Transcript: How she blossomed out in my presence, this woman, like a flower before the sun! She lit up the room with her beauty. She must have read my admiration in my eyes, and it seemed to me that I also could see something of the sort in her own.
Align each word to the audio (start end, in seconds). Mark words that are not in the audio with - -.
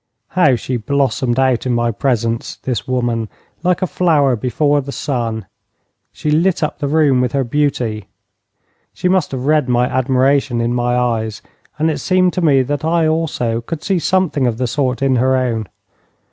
How 0.29 0.55
she 0.55 0.77
blossomed 0.77 1.37
out 1.37 1.67
in 1.67 1.73
my 1.75 1.91
presence, 1.91 2.55
this 2.63 2.87
woman, 2.87 3.29
like 3.61 3.83
a 3.83 3.85
flower 3.85 4.35
before 4.35 4.81
the 4.81 4.91
sun! 4.91 5.45
She 6.11 6.31
lit 6.31 6.63
up 6.63 6.79
the 6.79 6.87
room 6.87 7.21
with 7.21 7.33
her 7.33 7.43
beauty. 7.43 8.07
She 8.93 9.07
must 9.07 9.29
have 9.31 9.45
read 9.45 9.69
my 9.69 9.85
admiration 9.85 10.59
in 10.59 10.73
my 10.73 10.95
eyes, 10.97 11.43
and 11.77 11.91
it 11.91 11.99
seemed 11.99 12.33
to 12.33 12.41
me 12.41 12.63
that 12.63 12.83
I 12.83 13.05
also 13.05 13.61
could 13.61 13.83
see 13.83 13.99
something 13.99 14.47
of 14.47 14.57
the 14.57 14.65
sort 14.65 15.03
in 15.03 15.17
her 15.17 15.35
own. 15.37 15.67